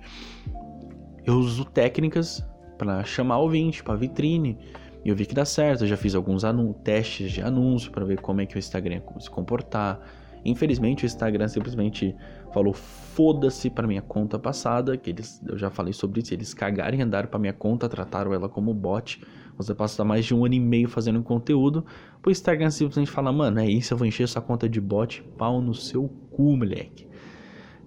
eu 1.24 1.34
uso 1.34 1.64
técnicas 1.64 2.44
para 2.78 3.04
chamar 3.04 3.38
ouvinte, 3.38 3.82
para 3.82 3.96
vitrine. 3.96 4.58
E 5.04 5.08
eu 5.08 5.16
vi 5.16 5.26
que 5.26 5.34
dá 5.34 5.44
certo, 5.44 5.84
eu 5.84 5.88
já 5.88 5.96
fiz 5.96 6.14
alguns 6.14 6.44
testes 6.72 7.32
de 7.32 7.42
anúncio 7.42 7.90
para 7.90 8.04
ver 8.04 8.20
como 8.20 8.40
é 8.40 8.46
que 8.46 8.56
o 8.56 8.58
Instagram 8.58 9.00
se 9.20 9.30
comportar. 9.30 10.00
Infelizmente 10.44 11.04
o 11.04 11.06
Instagram 11.06 11.48
simplesmente 11.48 12.14
falou 12.52 12.72
foda-se 12.72 13.68
para 13.68 13.86
minha 13.86 14.02
conta 14.02 14.38
passada, 14.38 14.96
que 14.96 15.10
eles, 15.10 15.42
eu 15.46 15.58
já 15.58 15.70
falei 15.70 15.92
sobre 15.92 16.20
isso, 16.20 16.32
eles 16.32 16.54
cagaram 16.54 16.96
e 16.96 17.02
andaram 17.02 17.28
para 17.28 17.38
minha 17.38 17.52
conta, 17.52 17.88
trataram 17.88 18.32
ela 18.32 18.48
como 18.48 18.72
bot. 18.72 19.20
Você 19.56 19.74
passa 19.74 20.04
mais 20.04 20.24
de 20.24 20.34
um 20.34 20.44
ano 20.44 20.54
e 20.54 20.60
meio 20.60 20.88
fazendo 20.88 21.22
conteúdo, 21.22 21.84
o 22.24 22.30
Instagram 22.30 22.70
simplesmente 22.70 23.10
fala, 23.10 23.32
mano, 23.32 23.58
é 23.58 23.66
isso, 23.66 23.92
eu 23.92 23.98
vou 23.98 24.06
encher 24.06 24.28
sua 24.28 24.42
conta 24.42 24.68
de 24.68 24.80
bot, 24.80 25.22
pau 25.36 25.60
no 25.60 25.74
seu 25.74 26.08
cu, 26.30 26.56
moleque. 26.56 27.08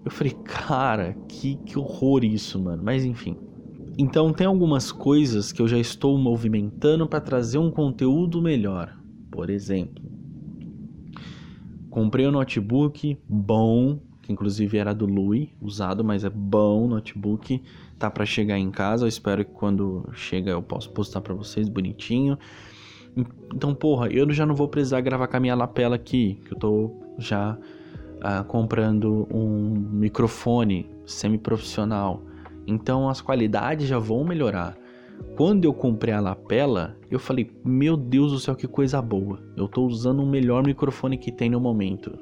Eu 0.03 0.09
falei, 0.09 0.33
cara, 0.43 1.15
que, 1.27 1.55
que 1.57 1.77
horror 1.77 2.23
isso, 2.25 2.59
mano. 2.59 2.81
Mas 2.83 3.05
enfim. 3.05 3.37
Então 3.97 4.33
tem 4.33 4.47
algumas 4.47 4.91
coisas 4.91 5.51
que 5.51 5.61
eu 5.61 5.67
já 5.67 5.77
estou 5.77 6.17
movimentando 6.17 7.07
para 7.07 7.21
trazer 7.21 7.57
um 7.57 7.69
conteúdo 7.69 8.41
melhor. 8.41 8.97
Por 9.29 9.49
exemplo, 9.49 10.10
comprei 11.91 12.25
um 12.25 12.31
notebook 12.31 13.17
bom, 13.29 13.99
que 14.23 14.31
inclusive 14.31 14.77
era 14.77 14.95
do 14.95 15.05
Lui, 15.05 15.53
usado, 15.61 16.03
mas 16.03 16.23
é 16.23 16.29
bom 16.29 16.87
notebook, 16.87 17.61
tá 17.99 18.09
para 18.09 18.25
chegar 18.25 18.57
em 18.57 18.71
casa. 18.71 19.03
Eu 19.03 19.09
espero 19.09 19.45
que 19.45 19.51
quando 19.51 20.09
chega 20.13 20.51
eu 20.51 20.61
possa 20.63 20.89
postar 20.89 21.21
para 21.21 21.35
vocês 21.35 21.69
bonitinho. 21.69 22.39
Então, 23.53 23.75
porra, 23.75 24.07
eu 24.07 24.31
já 24.31 24.45
não 24.45 24.55
vou 24.55 24.69
precisar 24.69 25.01
gravar 25.01 25.27
com 25.27 25.35
a 25.35 25.39
minha 25.39 25.53
lapela 25.53 25.97
aqui, 25.97 26.41
que 26.45 26.53
eu 26.53 26.57
tô 26.57 26.91
já 27.19 27.57
uh, 27.57 28.43
comprando 28.45 29.27
um 29.29 29.69
microfone 29.91 30.89
semi-profissional. 31.05 32.23
Então 32.65 33.09
as 33.09 33.19
qualidades 33.19 33.87
já 33.87 33.99
vão 33.99 34.23
melhorar. 34.23 34.77
Quando 35.35 35.65
eu 35.65 35.73
comprei 35.73 36.13
a 36.13 36.19
lapela, 36.19 36.97
eu 37.09 37.19
falei: 37.19 37.51
Meu 37.63 37.95
Deus 37.95 38.31
do 38.31 38.39
céu, 38.39 38.55
que 38.55 38.67
coisa 38.67 39.01
boa! 39.01 39.39
Eu 39.55 39.65
estou 39.65 39.87
usando 39.87 40.21
o 40.21 40.25
melhor 40.25 40.65
microfone 40.65 41.17
que 41.17 41.31
tem 41.31 41.49
no 41.49 41.59
momento. 41.59 42.17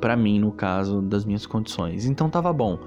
Para 0.00 0.16
mim, 0.16 0.38
no 0.38 0.52
caso 0.52 1.00
das 1.02 1.24
minhas 1.24 1.46
condições. 1.46 2.06
Então 2.06 2.28
tava 2.28 2.52
bom. 2.52 2.78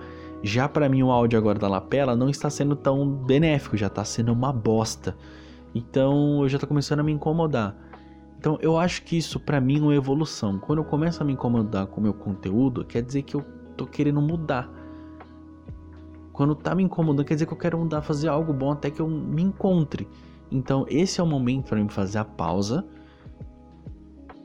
Já 0.44 0.70
para 0.70 0.88
mim, 0.88 1.01
o 1.01 1.12
áudio 1.12 1.39
agora 1.39 1.58
da 1.58 1.67
lapela 1.67 2.15
não 2.15 2.29
está 2.29 2.50
sendo 2.50 2.75
tão 2.75 3.10
benéfico, 3.10 3.75
já 3.75 3.88
está 3.88 4.03
sendo 4.06 4.32
uma 4.32 4.53
bosta. 4.53 5.15
Então 5.74 6.41
eu 6.44 6.50
já 6.50 6.60
tô 6.60 6.67
começando 6.67 7.00
a 7.00 7.03
me 7.03 7.12
incomodar. 7.12 7.75
Então 8.39 8.58
eu 8.62 8.77
acho 8.77 9.03
que 9.03 9.17
isso 9.17 9.39
para 9.39 9.60
mim 9.60 9.79
é 9.79 9.82
uma 9.82 9.96
evolução. 9.96 10.60
Quando 10.60 10.79
eu 10.79 10.86
começo 10.86 11.22
a 11.22 11.25
me 11.25 11.34
incomodar 11.34 11.88
com 11.88 12.00
o 12.00 12.03
meu 12.03 12.13
conteúdo, 12.13 12.86
quer 12.86 13.01
dizer 13.01 13.24
que 13.24 13.36
eu 13.36 13.44
tô 13.75 13.86
querendo 13.86 14.22
mudar. 14.22 14.70
Quando 16.38 16.56
tá 16.56 16.74
me 16.74 16.84
incomodando, 16.84 17.25
quer 17.25 17.34
dizer 17.34 17.48
que 17.48 17.53
eu 17.53 17.58
quero 17.58 17.77
mudar, 17.77 18.01
fazer 18.01 18.29
algo 18.29 18.53
bom 18.53 18.72
até 18.72 18.89
que 18.89 19.01
eu 19.01 19.08
me 19.08 19.41
encontre. 19.41 20.08
Então 20.50 20.86
esse 20.88 21.20
é 21.20 21.24
o 21.24 21.27
momento 21.27 21.65
para 21.65 21.77
mim 21.77 21.89
fazer 21.89 22.20
a 22.20 22.24
pausa, 22.24 22.88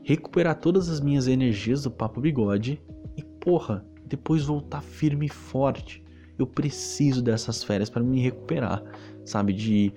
recuperar 0.02 0.58
todas 0.58 0.88
as 0.88 1.00
minhas 1.00 1.28
energias 1.28 1.84
do 1.84 1.90
papo 1.90 2.20
bigode 2.20 2.82
e 3.16 3.22
porra, 3.22 3.84
depois 4.06 4.44
voltar 4.44 4.80
firme 4.80 5.26
e 5.26 5.28
forte. 5.28 6.02
Eu 6.37 6.46
preciso 6.46 7.22
dessas 7.22 7.62
férias 7.62 7.88
para 7.88 8.02
me 8.02 8.20
recuperar, 8.20 8.82
sabe, 9.25 9.52
de 9.52 9.92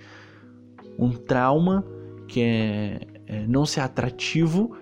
um 0.99 1.09
trauma 1.11 1.83
que 2.27 2.41
é 2.41 2.99
é, 3.27 3.45
não 3.47 3.65
ser 3.65 3.81
atrativo 3.81 4.75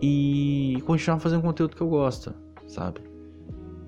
e 0.00 0.82
continuar 0.86 1.18
fazendo 1.20 1.42
conteúdo 1.42 1.76
que 1.76 1.82
eu 1.82 1.88
gosto, 1.88 2.34
sabe? 2.66 3.00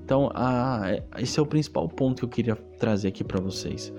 Então, 0.09 0.31
a, 0.35 1.03
esse 1.19 1.39
é 1.39 1.43
o 1.43 1.45
principal 1.45 1.87
ponto 1.87 2.21
que 2.21 2.25
eu 2.25 2.31
queria 2.31 2.57
trazer 2.57 3.09
aqui 3.09 3.23
para 3.23 3.39
vocês. 3.39 3.93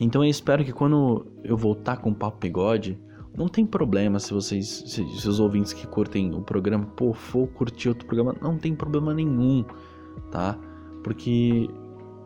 Então, 0.00 0.24
eu 0.24 0.30
espero 0.30 0.64
que 0.64 0.72
quando 0.72 1.26
eu 1.44 1.58
voltar 1.58 1.98
com 1.98 2.08
o 2.08 2.14
Papo 2.14 2.38
Bigode, 2.38 2.98
não 3.36 3.48
tem 3.48 3.66
problema 3.66 4.18
se 4.18 4.32
vocês, 4.32 4.66
se, 4.86 5.06
se 5.06 5.28
os 5.28 5.38
ouvintes 5.38 5.74
que 5.74 5.86
curtem 5.86 6.34
o 6.34 6.40
programa, 6.40 6.86
pô, 6.86 7.12
for 7.12 7.46
curtir 7.48 7.90
outro 7.90 8.06
programa, 8.06 8.34
não 8.40 8.56
tem 8.56 8.74
problema 8.74 9.12
nenhum, 9.12 9.62
tá? 10.30 10.58
Porque 11.04 11.68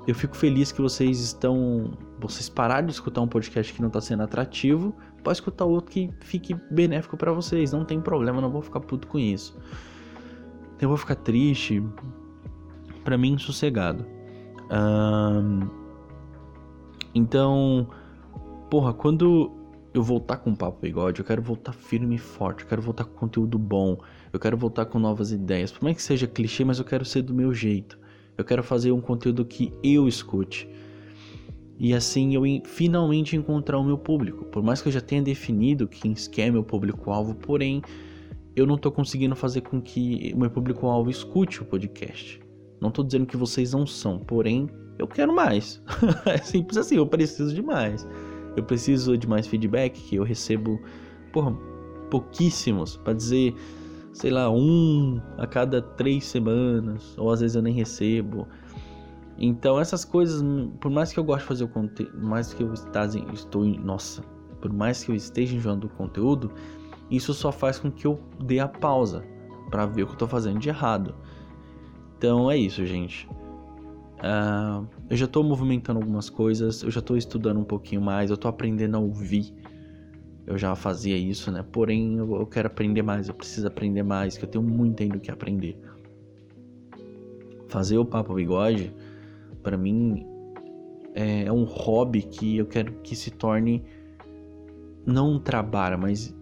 eu 0.06 0.14
fico 0.14 0.36
feliz 0.36 0.70
que 0.70 0.80
vocês 0.80 1.18
estão. 1.18 1.98
Vocês 2.20 2.48
pararam 2.48 2.86
de 2.86 2.92
escutar 2.92 3.22
um 3.22 3.28
podcast 3.28 3.74
que 3.74 3.80
não 3.80 3.88
está 3.88 4.00
sendo 4.00 4.22
atrativo 4.22 4.94
pode 5.26 5.38
escutar 5.38 5.64
outro 5.64 5.90
que 5.90 6.08
fique 6.20 6.54
benéfico 6.70 7.16
para 7.16 7.32
vocês. 7.32 7.72
Não 7.72 7.84
tem 7.84 8.00
problema, 8.00 8.40
não 8.40 8.48
vou 8.48 8.62
ficar 8.62 8.78
puto 8.78 9.08
com 9.08 9.18
isso. 9.18 9.58
Eu 10.80 10.88
vou 10.88 10.96
ficar 10.96 11.16
triste. 11.16 11.82
Para 13.06 13.16
mim, 13.16 13.38
sossegado. 13.38 14.04
Um, 14.68 15.60
então, 17.14 17.88
porra, 18.68 18.92
quando 18.92 19.52
eu 19.94 20.02
voltar 20.02 20.38
com 20.38 20.50
o 20.50 20.56
Papo 20.56 20.80
Bigode, 20.82 21.20
eu 21.20 21.25
quero 21.25 21.40
voltar 21.40 21.72
firme 21.72 22.16
e 22.16 22.18
forte, 22.18 22.64
eu 22.64 22.68
quero 22.68 22.82
voltar 22.82 23.04
com 23.04 23.14
conteúdo 23.14 23.60
bom, 23.60 23.96
eu 24.32 24.40
quero 24.40 24.56
voltar 24.56 24.86
com 24.86 24.98
novas 24.98 25.30
ideias. 25.30 25.70
Por 25.70 25.84
mais 25.84 25.94
que 25.94 26.02
seja 26.02 26.26
clichê, 26.26 26.64
mas 26.64 26.80
eu 26.80 26.84
quero 26.84 27.04
ser 27.04 27.22
do 27.22 27.32
meu 27.32 27.54
jeito. 27.54 27.96
Eu 28.36 28.44
quero 28.44 28.64
fazer 28.64 28.90
um 28.90 29.00
conteúdo 29.00 29.44
que 29.44 29.72
eu 29.84 30.08
escute 30.08 30.68
e 31.78 31.94
assim 31.94 32.34
eu 32.34 32.42
finalmente 32.64 33.36
encontrar 33.36 33.78
o 33.78 33.84
meu 33.84 33.96
público. 33.96 34.46
Por 34.46 34.64
mais 34.64 34.82
que 34.82 34.88
eu 34.88 34.92
já 34.92 35.00
tenha 35.00 35.22
definido 35.22 35.86
quem 35.86 36.16
é 36.38 36.50
meu 36.50 36.64
público-alvo, 36.64 37.36
porém 37.36 37.82
eu 38.56 38.66
não 38.66 38.75
estou 38.75 38.90
conseguindo 38.90 39.36
fazer 39.36 39.60
com 39.60 39.80
que 39.80 40.32
o 40.34 40.40
meu 40.40 40.50
público-alvo 40.50 41.08
escute 41.08 41.62
o 41.62 41.64
podcast. 41.64 42.44
Não 42.80 42.88
estou 42.88 43.04
dizendo 43.04 43.26
que 43.26 43.37
vocês 43.37 43.73
não 43.73 43.87
são, 43.87 44.18
porém 44.18 44.68
eu 44.99 45.06
quero 45.06 45.35
mais. 45.35 45.83
é 46.26 46.38
simples 46.38 46.76
assim, 46.78 46.97
eu 46.97 47.06
preciso 47.06 47.54
de 47.54 47.62
mais. 47.62 48.06
Eu 48.56 48.64
preciso 48.64 49.16
de 49.16 49.26
mais 49.26 49.47
feedback 49.47 50.00
que 50.00 50.16
eu 50.16 50.25
recebo, 50.25 50.80
porra, 51.33 51.52
pouquíssimos, 52.11 52.97
para 52.97 53.12
dizer, 53.12 53.54
sei 54.12 54.30
lá, 54.30 54.50
um 54.50 55.21
a 55.37 55.47
cada 55.47 55.83
três 55.83 56.25
semanas, 56.25 57.16
ou 57.18 57.30
às 57.30 57.40
vezes 57.40 57.56
eu 57.56 57.62
nem 57.62 57.75
recebo. 57.75 58.47
Então 59.38 59.78
essas 59.78 60.04
coisas, 60.04 60.42
por 60.80 60.90
mais 60.90 61.12
que 61.12 61.21
eu 61.21 61.25
goste 61.25 61.42
de 61.42 61.49
fazer 61.49 61.64
o 61.64 61.68
conteúdo, 61.68 62.18
mais 62.18 62.54
que 62.54 62.62
eu 62.62 62.73
esteja, 62.73 63.18
estou, 63.33 63.64
nossa, 63.64 64.23
por 64.61 64.73
mais 64.73 65.04
que 65.04 65.11
eu 65.11 65.14
esteja 65.14 65.54
enjoando 65.54 65.87
do 65.87 65.95
conteúdo, 65.95 66.50
isso 67.11 67.35
só 67.35 67.52
faz 67.52 67.78
com 67.78 67.90
que 67.90 68.06
eu 68.06 68.18
dê 68.42 68.59
a 68.59 68.66
pausa 68.66 69.23
para 69.71 69.85
ver 69.85 70.02
o 70.02 70.06
que 70.06 70.12
eu 70.12 70.14
estou 70.14 70.28
fazendo 70.28 70.59
de 70.59 70.68
errado. 70.68 71.14
Então 72.16 72.50
é 72.50 72.56
isso, 72.56 72.85
gente. 72.87 73.28
Uh, 74.16 74.87
eu 75.11 75.16
já 75.16 75.26
estou 75.26 75.44
movimentando 75.44 76.00
algumas 76.00 76.30
coisas, 76.30 76.82
eu 76.82 76.90
já 76.90 77.00
estou 77.00 77.16
estudando 77.16 77.61
um 77.61 77.64
pouquinho 77.64 78.00
mais, 78.00 78.30
eu 78.30 78.35
estou 78.35 78.49
aprendendo 78.49 78.96
a 78.96 79.00
ouvir. 79.00 79.52
Eu 80.46 80.56
já 80.56 80.75
fazia 80.75 81.16
isso, 81.16 81.50
né? 81.50 81.64
Porém, 81.73 82.16
eu, 82.16 82.37
eu 82.37 82.46
quero 82.46 82.68
aprender 82.68 83.02
mais, 83.02 83.28
eu 83.28 83.35
preciso 83.35 83.66
aprender 83.66 84.02
mais, 84.02 84.38
que 84.38 84.44
eu 84.44 84.49
tenho 84.49 84.64
muito 84.64 85.02
ainda 85.02 85.16
o 85.16 85.20
que 85.20 85.30
aprender. 85.30 85.78
Fazer 87.68 87.99
o 87.99 88.04
papo 88.04 88.32
bigode 88.35 88.94
para 89.62 89.76
mim 89.76 90.25
é, 91.14 91.44
é 91.44 91.52
um 91.52 91.64
hobby 91.64 92.23
que 92.23 92.58
eu 92.58 92.66
quero 92.66 92.92
que 93.02 93.16
se 93.16 93.30
torne 93.32 93.85
não 95.04 95.32
um 95.32 95.38
trabalho, 95.40 95.99
mas 95.99 96.35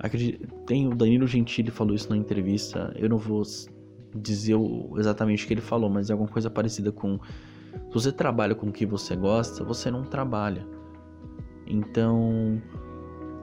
acredito, 0.00 0.46
tem 0.66 0.88
o 0.88 0.94
Danilo 0.94 1.26
Gentili 1.26 1.70
falou 1.70 1.94
isso 1.94 2.10
na 2.10 2.16
entrevista. 2.16 2.92
Eu 2.96 3.08
não 3.08 3.18
vou 3.18 3.44
dizer 4.14 4.56
exatamente 4.96 5.44
o 5.44 5.48
que 5.48 5.54
ele 5.54 5.60
falou, 5.60 5.90
mas 5.90 6.10
é 6.10 6.12
alguma 6.12 6.30
coisa 6.30 6.50
parecida 6.50 6.92
com 6.92 7.18
se 7.88 7.94
você 7.94 8.12
trabalha 8.12 8.54
com 8.54 8.68
o 8.68 8.72
que 8.72 8.86
você 8.86 9.16
gosta, 9.16 9.64
você 9.64 9.90
não 9.90 10.04
trabalha. 10.04 10.66
Então, 11.66 12.62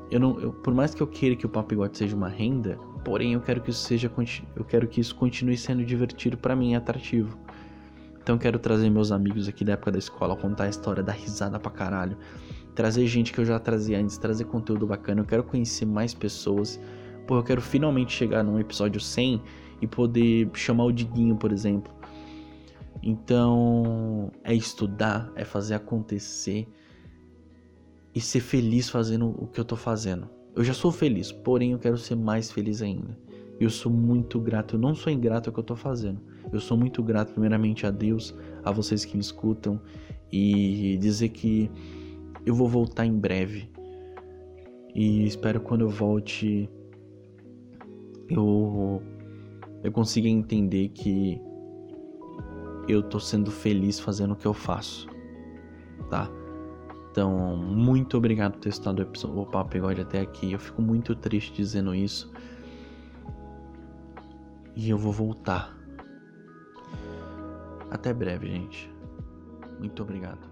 eu 0.09 0.19
não, 0.19 0.39
eu, 0.39 0.53
por 0.53 0.73
mais 0.73 0.93
que 0.93 1.01
eu 1.01 1.07
queira 1.07 1.35
que 1.35 1.45
o 1.45 1.49
Papo 1.49 1.69
Bigode 1.69 1.97
seja 1.97 2.15
uma 2.15 2.29
renda, 2.29 2.77
Porém, 3.03 3.33
eu 3.33 3.41
quero 3.41 3.61
que 3.61 3.71
isso 3.71 3.81
seja 3.81 4.11
eu 4.55 4.63
quero 4.63 4.87
que 4.87 5.01
isso 5.01 5.15
continue 5.15 5.57
sendo 5.57 5.83
divertido 5.83 6.37
para 6.37 6.55
mim, 6.55 6.75
atrativo. 6.75 7.37
Então 8.21 8.37
quero 8.37 8.59
trazer 8.59 8.89
meus 8.89 9.11
amigos 9.11 9.47
aqui 9.47 9.65
da 9.65 9.73
época 9.73 9.91
da 9.91 9.97
escola, 9.97 10.35
contar 10.35 10.65
a 10.65 10.69
história, 10.69 11.01
dar 11.01 11.13
risada 11.13 11.59
pra 11.59 11.71
caralho. 11.71 12.15
Trazer 12.75 13.05
gente 13.07 13.33
que 13.33 13.39
eu 13.39 13.45
já 13.45 13.59
trazia 13.59 13.99
antes, 13.99 14.17
trazer 14.17 14.45
conteúdo 14.45 14.85
bacana. 14.85 15.21
Eu 15.21 15.25
quero 15.25 15.43
conhecer 15.43 15.85
mais 15.85 16.13
pessoas. 16.13 16.79
Pô, 17.27 17.37
eu 17.37 17.43
quero 17.43 17.61
finalmente 17.61 18.13
chegar 18.13 18.43
num 18.43 18.59
episódio 18.59 19.01
100 19.01 19.41
e 19.81 19.87
poder 19.87 20.49
chamar 20.53 20.85
o 20.85 20.91
Diguinho, 20.91 21.35
por 21.35 21.51
exemplo. 21.51 21.91
Então, 23.03 24.31
é 24.43 24.53
estudar, 24.53 25.31
é 25.35 25.43
fazer 25.43 25.73
acontecer 25.73 26.67
e 28.13 28.21
ser 28.21 28.41
feliz 28.41 28.89
fazendo 28.89 29.29
o 29.37 29.47
que 29.47 29.59
eu 29.59 29.65
tô 29.65 29.75
fazendo. 29.75 30.29
Eu 30.55 30.63
já 30.63 30.73
sou 30.73 30.91
feliz, 30.91 31.31
porém 31.31 31.71
eu 31.71 31.79
quero 31.79 31.97
ser 31.97 32.15
mais 32.15 32.51
feliz 32.51 32.81
ainda. 32.81 33.17
Eu 33.59 33.69
sou 33.69 33.91
muito 33.91 34.39
grato, 34.39 34.75
eu 34.75 34.79
não 34.79 34.93
sou 34.93 35.11
ingrato 35.11 35.49
ao 35.49 35.53
que 35.53 35.59
eu 35.59 35.63
tô 35.63 35.75
fazendo. 35.75 36.21
Eu 36.51 36.59
sou 36.59 36.77
muito 36.77 37.01
grato 37.01 37.31
primeiramente 37.31 37.85
a 37.85 37.91
Deus, 37.91 38.35
a 38.63 38.71
vocês 38.71 39.05
que 39.05 39.15
me 39.15 39.21
escutam 39.21 39.79
e 40.31 40.97
dizer 40.99 41.29
que 41.29 41.71
eu 42.45 42.53
vou 42.53 42.67
voltar 42.67 43.05
em 43.05 43.17
breve. 43.17 43.69
E 44.93 45.25
espero 45.25 45.61
quando 45.61 45.81
eu 45.81 45.89
volte 45.89 46.69
eu 48.29 49.01
eu 49.91 49.93
consiga 49.93 50.27
entender 50.27 50.87
que 50.89 51.39
eu 52.87 53.03
tô 53.03 53.19
sendo 53.19 53.51
feliz 53.51 53.99
fazendo 53.99 54.31
o 54.31 54.35
que 54.35 54.45
eu 54.45 54.53
faço, 54.53 55.07
tá? 56.09 56.29
Então, 57.11 57.57
muito 57.57 58.17
obrigado 58.17 58.53
por 58.53 58.61
ter 58.61 58.69
estado 58.69 59.01
o 59.01 59.45
Papo 59.45 59.77
até 59.87 60.21
aqui. 60.21 60.53
Eu 60.53 60.59
fico 60.59 60.81
muito 60.81 61.13
triste 61.13 61.53
dizendo 61.53 61.93
isso. 61.93 62.31
E 64.77 64.89
eu 64.89 64.97
vou 64.97 65.11
voltar. 65.11 65.77
Até 67.89 68.13
breve, 68.13 68.47
gente. 68.47 68.89
Muito 69.77 70.01
obrigado. 70.01 70.50